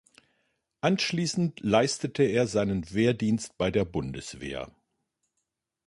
[0.81, 4.73] Anschließend leistete er seinen Wehrdienst bei der Bundeswehr.